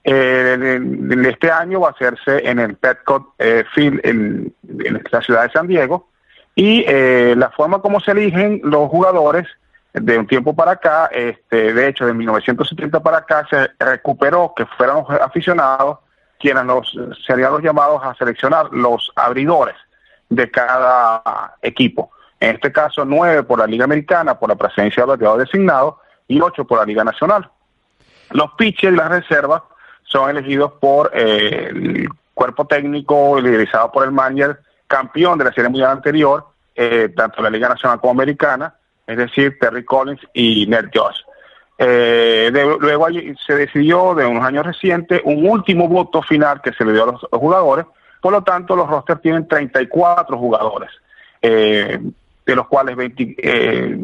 [0.03, 0.81] Eh,
[1.29, 5.51] este año va a hacerse en el Petcott eh, Field en, en, la ciudad de
[5.51, 6.09] San Diego
[6.55, 9.47] y eh, la forma como se eligen los jugadores
[9.93, 14.65] de un tiempo para acá, este, de hecho de 1970 para acá se recuperó que
[14.79, 15.99] fueran los aficionados
[16.39, 19.77] quienes los, serían los llamados a seleccionar los abridores
[20.29, 22.11] de cada equipo.
[22.41, 26.41] En este caso, nueve por la Liga Americana, por la presencia de bateador designado, y
[26.41, 27.49] ocho por la Liga Nacional.
[28.31, 29.63] Los pitchers y las reservas
[30.05, 35.71] son elegidos por eh, el cuerpo técnico liderizado por el manager campeón de la Serie
[35.71, 38.75] Mundial anterior, eh, tanto la Liga Nacional como Americana,
[39.07, 41.21] es decir, Terry Collins y Ned Josh.
[41.79, 43.07] Eh, luego
[43.47, 47.13] se decidió de unos años recientes un último voto final que se le dio a
[47.13, 47.87] los, jugadores,
[48.21, 50.91] por lo tanto los rosters tienen 34 jugadores.
[52.47, 53.99] De los cuales 20, eh,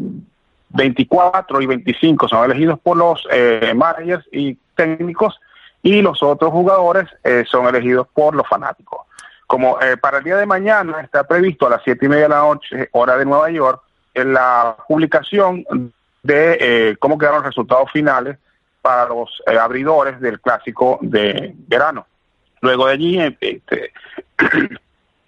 [0.71, 5.39] 24 y 25 son elegidos por los eh, managers y técnicos
[5.83, 9.07] y los otros jugadores eh, son elegidos por los fanáticos.
[9.47, 12.29] Como eh, para el día de mañana está previsto a las siete y media de
[12.31, 13.83] la noche, hora de Nueva York,
[14.15, 15.65] la publicación
[16.23, 18.39] de eh, cómo quedaron los resultados finales
[18.81, 22.07] para los eh, abridores del clásico de verano.
[22.61, 23.93] Luego de allí este,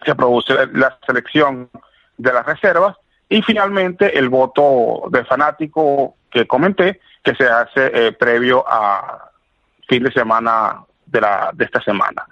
[0.05, 1.69] se produce la selección
[2.17, 2.97] de las reservas
[3.35, 9.29] y finalmente el voto del fanático que comenté, que se hace eh, previo a
[9.89, 12.25] fin de semana de, la, de esta semana.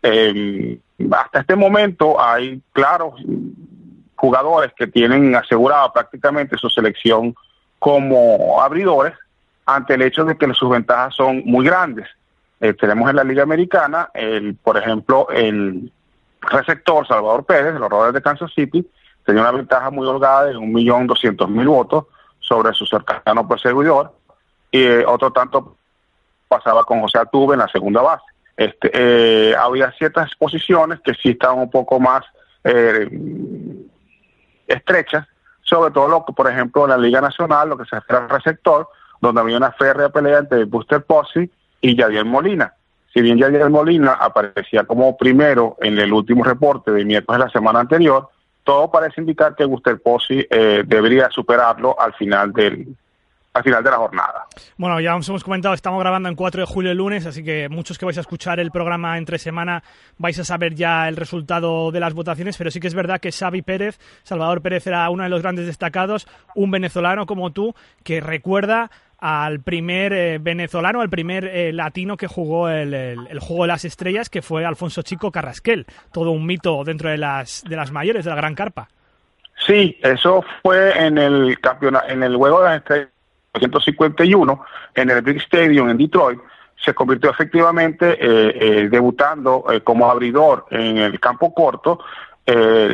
[0.00, 0.78] Em,
[1.12, 3.20] hasta este momento hay claros
[4.14, 7.34] jugadores que tienen asegurada prácticamente su selección
[7.78, 9.12] como abridores
[9.66, 12.08] ante el hecho de que sus ventajas son muy grandes.
[12.60, 15.92] Eh, tenemos en la Liga Americana, el, por ejemplo, el
[16.40, 18.88] receptor Salvador Pérez, de los Royals de Kansas City,
[19.26, 22.06] tenía una ventaja muy holgada de 1.200.000 votos
[22.38, 24.12] sobre su cercano perseguidor,
[24.70, 25.76] y eh, otro tanto
[26.48, 28.24] pasaba con José Atuve en la segunda base.
[28.56, 32.24] Este, eh, había ciertas posiciones que sí estaban un poco más
[32.64, 33.08] eh,
[34.68, 35.26] estrechas,
[35.62, 38.30] sobre todo lo que, por ejemplo, en la Liga Nacional, lo que se refiere al
[38.30, 38.88] receptor,
[39.20, 41.50] donde había una férrea pelea entre Buster Posey
[41.80, 42.72] y Yadier Molina.
[43.12, 47.50] Si bien Yadier Molina aparecía como primero en el último reporte de miércoles de la
[47.50, 48.28] semana anterior,
[48.66, 52.88] todo parece indicar que Buster Posey eh, debería superarlo al final del,
[53.54, 54.46] al final de la jornada.
[54.76, 57.68] Bueno, ya os hemos comentado, estamos grabando en 4 de julio el lunes, así que
[57.68, 59.84] muchos que vais a escuchar el programa entre semana
[60.18, 63.30] vais a saber ya el resultado de las votaciones, pero sí que es verdad que
[63.30, 68.20] Xavi Pérez, Salvador Pérez era uno de los grandes destacados, un venezolano como tú, que
[68.20, 73.84] recuerda al primer eh, venezolano, al primer eh, latino que jugó el, juego de las
[73.84, 78.24] estrellas, que fue Alfonso Chico Carrasquel, todo un mito dentro de las, de las mayores,
[78.24, 78.88] de la Gran Carpa.
[79.66, 83.08] Sí, eso fue en el campeonato, en el juego de las estrellas
[83.58, 84.64] 1951
[84.94, 86.40] en el Big Stadium en Detroit,
[86.76, 92.00] se convirtió efectivamente eh, eh, debutando eh, como abridor en el campo corto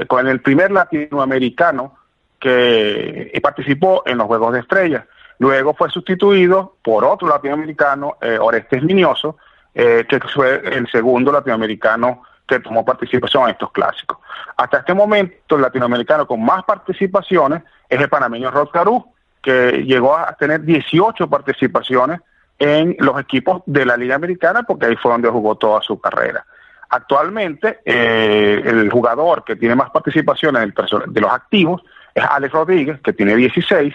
[0.08, 1.94] con el primer latinoamericano
[2.40, 5.04] que participó en los Juegos de Estrellas.
[5.42, 9.38] Luego fue sustituido por otro latinoamericano, Orestes Minioso,
[9.74, 14.18] que fue el segundo latinoamericano que tomó participación en estos clásicos.
[14.56, 19.04] Hasta este momento, el latinoamericano con más participaciones es el panameño Rod Caru,
[19.42, 22.20] que llegó a tener 18 participaciones
[22.60, 26.46] en los equipos de la Liga Americana, porque ahí fue donde jugó toda su carrera.
[26.88, 31.82] Actualmente, eh, el jugador que tiene más participaciones de los activos
[32.14, 33.92] es Alex Rodríguez, que tiene 16.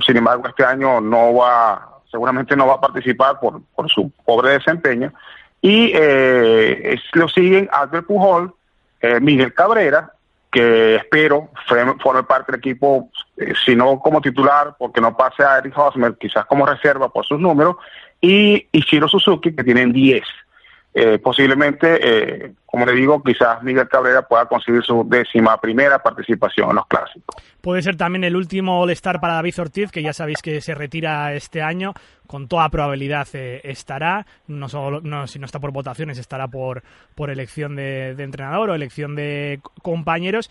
[0.00, 4.52] Sin embargo, este año no va, seguramente no va a participar por, por su pobre
[4.52, 5.12] desempeño.
[5.60, 8.52] Y eh, lo siguen Albert Pujol,
[9.00, 10.12] eh, Miguel Cabrera,
[10.50, 11.50] que espero
[12.02, 16.16] forme parte del equipo, eh, si no como titular, porque no pase a Eric Hosmer,
[16.18, 17.76] quizás como reserva por sus números,
[18.20, 20.22] y Ishiro Suzuki, que tienen 10.
[20.94, 26.68] Eh, posiblemente, eh, como le digo, quizás Miguel Cabrera pueda conseguir su décima primera participación
[26.68, 27.42] en los clásicos.
[27.62, 31.32] Puede ser también el último All-Star para David Ortiz, que ya sabéis que se retira
[31.32, 31.94] este año.
[32.26, 36.82] Con toda probabilidad eh, estará, no solo no, si no está por votaciones, estará por,
[37.14, 40.50] por elección de, de entrenador o elección de compañeros.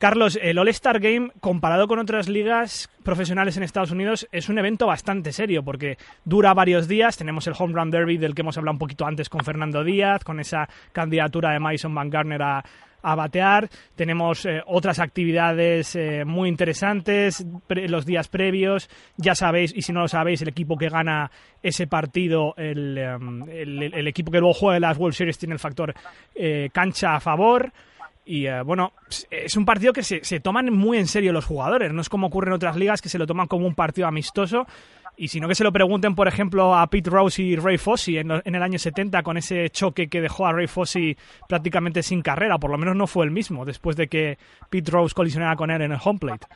[0.00, 4.86] Carlos, el All-Star Game, comparado con otras ligas profesionales en Estados Unidos, es un evento
[4.86, 7.18] bastante serio porque dura varios días.
[7.18, 10.24] Tenemos el Home Run Derby del que hemos hablado un poquito antes con Fernando Díaz,
[10.24, 12.64] con esa candidatura de Mason Van Garner a,
[13.02, 13.68] batear.
[13.94, 18.88] Tenemos eh, otras actividades eh, muy interesantes los días previos.
[19.18, 21.30] Ya sabéis, y si no lo sabéis, el equipo que gana
[21.62, 23.42] ese partido, el, em,
[24.06, 25.92] equipo que luego juega las World Series tiene el factor
[26.34, 27.70] eh, cancha a favor.
[28.30, 28.92] Y eh, bueno,
[29.28, 31.92] es un partido que se, se, toman muy en serio los jugadores.
[31.92, 34.68] No es como ocurre en otras ligas que se lo toman como un partido amistoso.
[35.16, 38.30] Y sino que se lo pregunten, por ejemplo, a Pete Rose y Ray Fossey en,
[38.30, 41.16] en, el año 70 con ese choque que dejó a Ray Fossey
[41.48, 42.56] prácticamente sin carrera.
[42.58, 44.38] Por lo menos no fue el mismo después de que
[44.70, 46.46] Pete Rose colisionara con él en el home plate.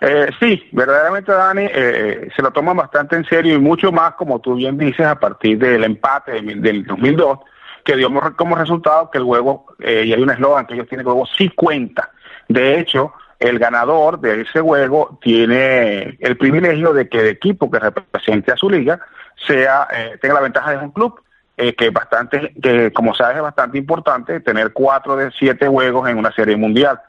[0.00, 4.38] Eh, sí, verdaderamente Dani, eh, se lo toman bastante en serio y mucho más, como
[4.38, 7.40] tú bien dices, a partir del empate del 2002
[7.84, 11.04] que dio como resultado que el juego, eh, y hay un eslogan que ellos tienen,
[11.04, 12.10] que el juego sí cuenta.
[12.48, 17.78] De hecho, el ganador de ese juego tiene el privilegio de que el equipo que
[17.78, 19.00] represente a su liga
[19.46, 21.20] sea eh, tenga la ventaja de un club
[21.56, 26.18] eh, que bastante que como sabes es bastante importante tener cuatro de siete juegos en
[26.18, 27.00] una serie mundial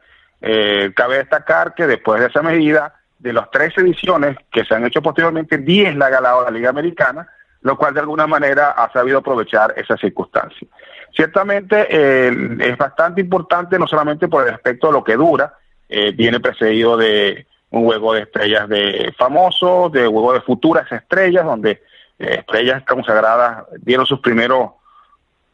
[0.96, 2.94] cabe destacar que después de esa medida
[3.24, 6.70] de las tres ediciones que se han hecho posteriormente 10 la ha ganado la liga
[6.70, 7.26] americana
[7.64, 10.68] lo cual de alguna manera ha sabido aprovechar esa circunstancia.
[11.16, 15.54] Ciertamente eh, es bastante importante no solamente por el aspecto de lo que dura,
[15.88, 21.46] eh, viene precedido de un juego de estrellas de famosos, de juego de futuras estrellas,
[21.46, 21.82] donde
[22.20, 24.72] eh, estrellas consagradas dieron sus primeros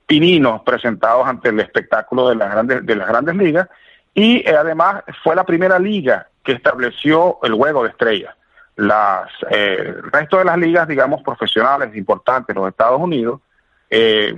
[0.08, 3.70] pininos presentados ante el espectáculo de las grandes, de las grandes ligas,
[4.16, 8.36] y además fue la primera liga que estableció el juego de estrellas.
[8.80, 13.42] Las, eh, el resto de las ligas, digamos, profesionales importantes los Estados Unidos,
[13.90, 14.34] eh,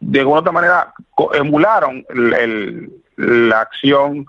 [0.00, 0.94] de alguna otra manera
[1.34, 2.04] emularon
[3.16, 4.26] la acción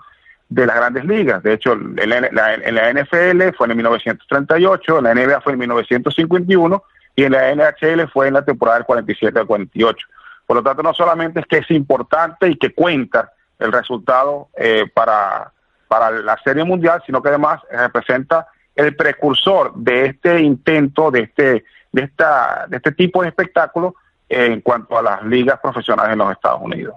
[0.48, 1.42] de las grandes ligas.
[1.42, 6.82] De hecho, en la, la, NFL fue en 1938, en la NBA fue en 1951
[7.16, 10.06] y en la NHL fue en la temporada del 47 al 48.
[10.46, 14.84] Por lo tanto, no solamente es que es importante y que cuenta el resultado eh,
[14.92, 15.52] para,
[15.88, 21.64] para la Serie Mundial, sino que además representa el precursor de este intento, de este,
[21.92, 23.94] de esta, de este tipo de espectáculo
[24.28, 26.94] en cuanto a las ligas profesionales en los Estados Unidos.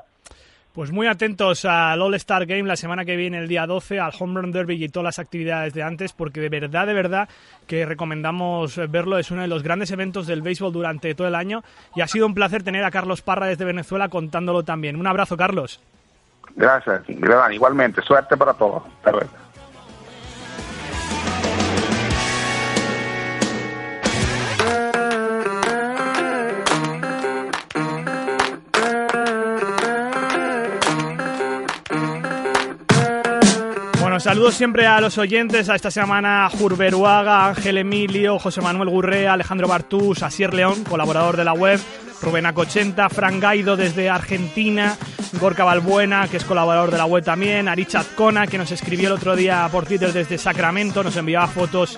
[0.78, 4.39] Pues muy atentos al All-Star Game la semana que viene, el día 12, al Home
[4.39, 7.30] Run Derby y todas las actividades de antes, porque de verdad, de verdad
[7.65, 9.17] que recomendamos verlo.
[9.17, 11.63] Es uno de los grandes eventos del béisbol durante todo el año
[11.95, 14.97] y ha sido un placer tener a Carlos Parra desde Venezuela contándolo también.
[14.97, 15.82] Un abrazo, Carlos.
[16.55, 18.03] Gracias, igualmente.
[18.03, 18.84] Suerte para todos.
[34.28, 39.69] Saludos siempre a los oyentes, a esta semana Jurberuaga, Ángel Emilio, José Manuel Gurrea, Alejandro
[39.69, 41.80] Bartús, Asier León, colaborador de la web,
[42.21, 44.97] Rubén Acochenta, Fran Gaido desde Argentina,
[45.39, 49.13] Gorka Balbuena, que es colaborador de la web también, Arich Azcona, que nos escribió el
[49.13, 51.97] otro día por Twitter desde Sacramento, nos enviaba fotos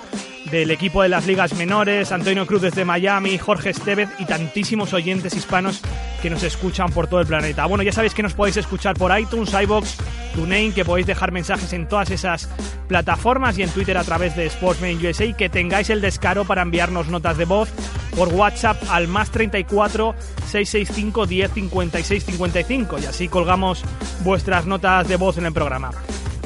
[0.51, 5.33] del equipo de las ligas menores, Antonio Cruz desde Miami, Jorge Estevez y tantísimos oyentes
[5.33, 5.81] hispanos
[6.19, 7.65] que nos escuchan por todo el planeta.
[7.65, 9.97] Bueno, ya sabéis que nos podéis escuchar por iTunes, iBox,
[10.35, 12.49] TuneIn, que podéis dejar mensajes en todas esas
[12.87, 17.07] plataformas y en Twitter a través de Sportsman USA, que tengáis el descaro para enviarnos
[17.07, 17.69] notas de voz
[18.15, 20.15] por WhatsApp al más 34
[20.47, 23.83] 665 10 56 55 y así colgamos
[24.23, 25.91] vuestras notas de voz en el programa.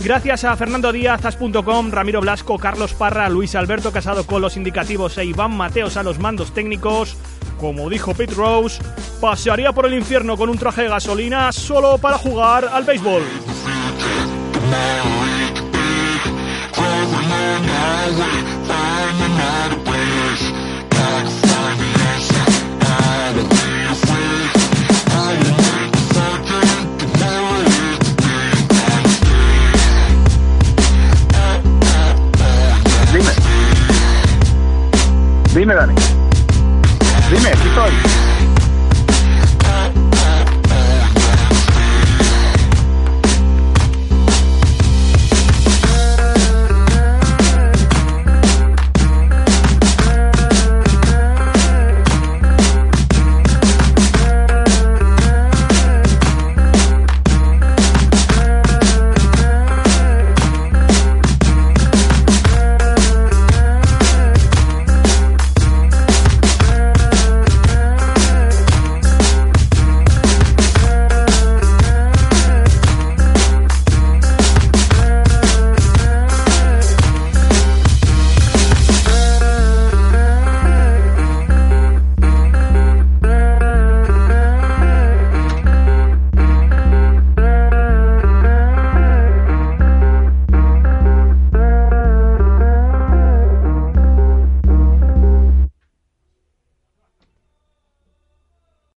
[0.03, 5.17] Gracias a Fernando Díaz, As.com, Ramiro Blasco, Carlos Parra, Luis Alberto Casado con los indicativos
[5.17, 7.15] e Iván Mateos a los mandos técnicos.
[7.59, 8.81] Como dijo Pete Rose,
[9.21, 13.23] pasearía por el infierno con un traje de gasolina solo para jugar al béisbol.